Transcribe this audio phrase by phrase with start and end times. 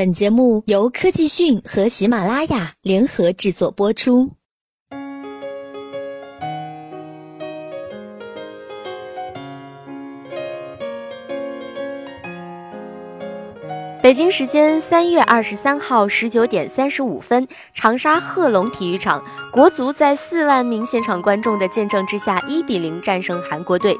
[0.00, 4.30] 本节目由科技讯和喜马拉雅联合制作播出。
[14.02, 19.22] 北京时间三月二十三号十九点三十五分，长沙贺龙体育场，
[19.52, 23.94] 国足在四万名现场观众的见证之下，一比零战胜韩国队。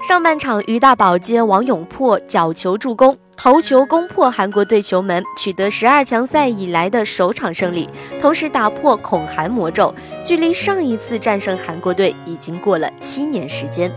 [0.00, 7.88] 上半场，于大宝接王永珀角球助攻，头球攻破韩国队球门，取得十二强赛以来的首场胜利，
[8.20, 9.94] 同时打破恐韩魔咒。
[10.24, 13.92] 距离上一次战胜韩国队已经过了七年时间。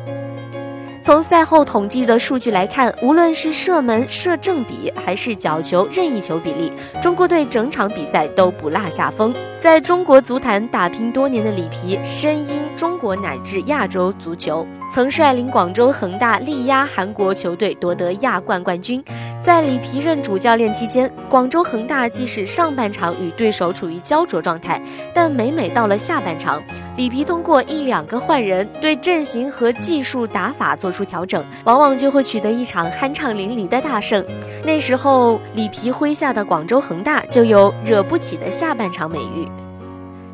[1.02, 6.70] 从赛后统计的数据来看，无论是射门射正比，还是角球任意球比例，
[7.02, 9.34] 中国队整场比赛都不落下风。
[9.58, 19.04] 在中国足坛打拼多年的里皮，深谙中国乃至亚洲足球，曾率领广州恒大力压韩国球队夺得亚冠冠军。
[19.42, 24.82] 在里皮任主教练期间，广州恒大即使上半场与对手处于焦灼状态，
[25.14, 26.62] 但每每到了下半场，
[26.98, 34.26] 里皮通过一两个换人，对阵型和技术打法做出调整，往往就会取得一场酣畅淋漓的大胜。
[34.66, 39.48] 那时候，里皮麾下的广州恒大就有“惹不起的下半场”美誉。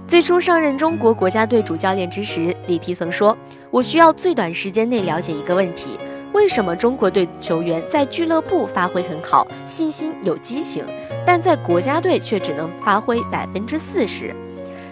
[0.07, 3.37] 最初上任中国国家队主教练之时，里皮曾说
[3.73, 5.97] ：“我需要最短时间内了解一个问题。”
[6.31, 10.85] 为什么中国队球员在俱乐部发挥很好，信心有激情，
[11.25, 14.35] 但在国家队却只能发挥百分之四十？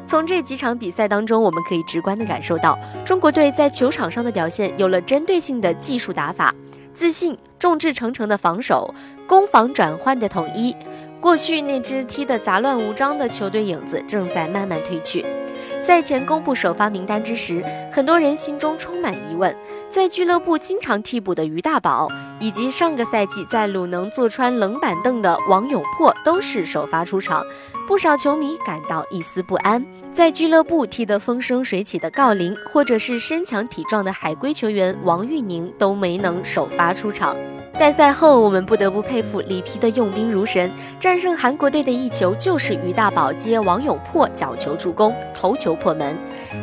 [0.06, 6.54] 从这几场比赛当中，我们可以直观地感受到，中国队在球场上的表现有了针对性的技术打法、
[6.94, 8.94] 自信、众志成城的防守、
[9.28, 10.76] 攻防转换的统一。
[11.20, 15.26] 过去那支踢得杂乱无章的球队影子正在慢慢褪去。
[15.86, 19.54] 赛前公布首发名单之时，很多人心中充满疑问。
[19.90, 22.08] 在俱乐部经常替补的于大宝，
[22.40, 27.44] 以及上个赛季在鲁能坐穿冷板凳的王永珀，都是首发出场，
[27.88, 29.84] 不少球迷感到一丝不安。
[30.14, 37.36] 在俱乐部踢得风生水起的郜林，或者是身强体壮的海归球员王玉宁，都没能首发出场。
[37.82, 40.70] 在赛后，我们不得不佩服里皮的用兵如神。
[41.00, 46.16] 战胜韩国队的一球就是于大宝接王永珀角球助攻，头球破门。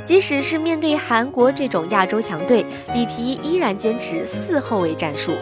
[0.04, 2.64] 即使是面对韩国这种亚洲强队，
[2.94, 5.32] 里皮依然坚持四后卫战术，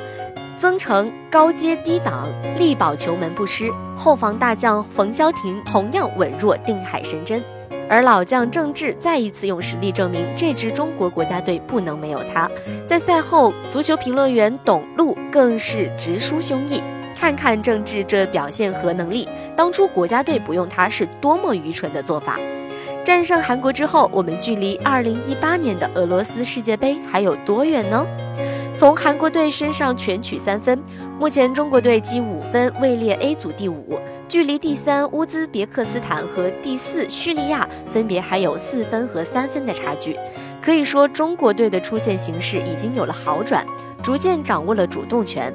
[0.59, 2.27] 曾诚高接低挡，
[2.59, 3.71] 力保球门不失。
[3.95, 7.45] 后防大将冯潇霆同样稳若定海神针。
[7.89, 12.51] 而老将郑智再一次用实力证明，这支中国国家队不能没有他。
[12.85, 16.81] 在赛后，足球评论员董路更是直抒胸臆：
[17.17, 22.39] 看看郑智这表现和能力，当初国家队不用他是多么愚蠢的做法。
[23.05, 28.05] 战胜韩国之后，我们距离2018年的俄罗斯世界杯还有多远呢？
[28.75, 30.83] 从韩国队身上全取三分，
[31.19, 33.99] 目前中国队积五分，位列 A 组第五。
[34.29, 40.15] 距离第三乌兹别克斯坦和第四叙利亚分别还有四分和三分的差距，
[40.61, 43.65] 可以说中国队的出线形势已经有了好转，
[44.03, 45.51] 逐渐掌握了主动权。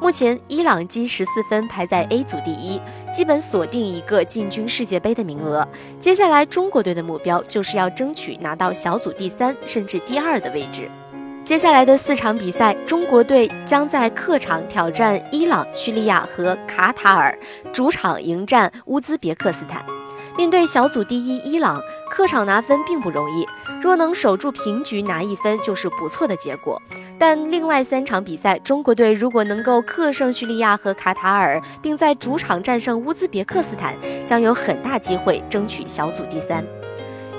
[0.00, 2.80] 目前伊朗积十四分排在 A 组第一，
[3.12, 5.68] 基本锁定一个进军世界杯的名额。
[6.00, 10.88] 接下来中国队的目标就是要争取拿到小组第三甚至第二的位置。
[11.44, 17.36] 接下来的四场比赛，中国队将在客场挑战伊朗、叙利亚和卡塔尔，
[17.72, 19.84] 主场迎战乌兹别克斯坦。
[20.36, 23.46] 面对小组第一伊朗，客场拿分并不容易，
[23.82, 26.80] 若能守住平局拿一分就是不错的结果。
[27.18, 36.64] 但另外三场比赛，中国队如果能够客胜叙利亚和卡塔尔，并在主场战胜乌兹别克斯坦，将有很大机会争取小组第三。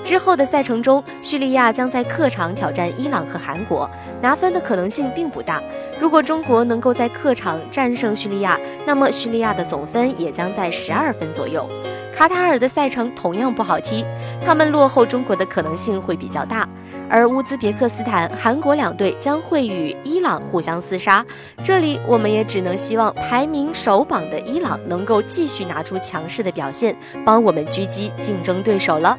[0.04, 3.90] 之后的赛程中，叙利亚将在客场挑战伊朗和韩国，
[4.22, 5.64] 拿分的可能性并不大。
[6.00, 11.68] 如果中国能够在客场战胜叙利亚，那么叙利亚的总分也将在十二分左右。
[12.16, 14.06] 卡塔尔的赛程同样不好踢，
[14.46, 16.68] 他们落后中国的可能性会比较大。
[17.10, 21.26] 而乌兹别克斯坦、韩国两队将会与伊朗互相厮杀，
[21.64, 26.96] 这里我们也只能希望排名首榜的伊朗能够继续拿出强势的表现，
[27.26, 29.18] 帮我们狙击竞争对手了。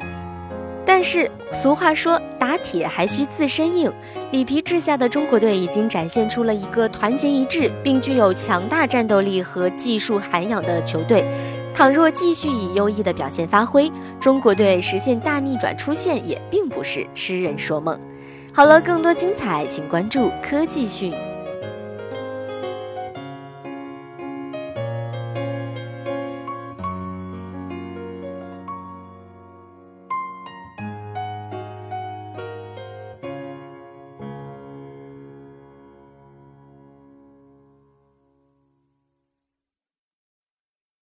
[0.95, 3.91] 但是俗话说，打铁还需自身硬。
[4.31, 11.25] 里皮治下的中国队已经展现出了一个团结一致，并具有强大战斗力和技术涵养的球队。
[11.73, 17.99] 倘若继续以优异的表现发挥，中国队实现大逆转出线也并不是痴人说梦。
[18.53, 21.13] 好了，更多精彩，请关注科技讯。